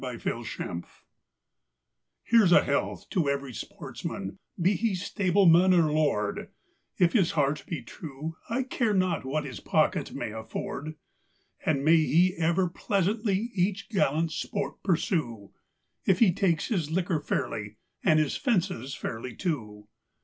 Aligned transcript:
A 0.03 0.03
Hunting 0.17 0.43
Song 0.43 0.83
Here's 2.23 2.51
a 2.51 2.63
health 2.63 3.07
to 3.11 3.29
every 3.29 3.53
sportsman, 3.53 4.39
be 4.59 4.73
he 4.73 4.95
stableman 4.95 5.75
or 5.75 5.91
lord, 5.91 6.49
If 6.97 7.13
his 7.13 7.33
heart 7.33 7.63
be 7.67 7.83
true, 7.83 8.35
I 8.49 8.63
care 8.63 8.95
not 8.95 9.25
what 9.25 9.43
his 9.45 9.59
pocket 9.59 10.11
may 10.11 10.31
afford; 10.31 10.95
And 11.63 11.85
may 11.85 11.97
he 11.97 12.33
ever 12.39 12.67
pleasantly 12.67 13.51
each 13.53 13.89
gallant 13.89 14.31
sport 14.31 14.81
pursue, 14.81 15.53
If 16.07 16.17
he 16.17 16.33
takes 16.33 16.69
his 16.69 16.89
liquor 16.89 17.19
fairly, 17.19 17.77
and 18.03 18.17
his 18.17 18.35
fences 18.35 18.95
fairly, 18.95 19.35
too. 19.35 19.87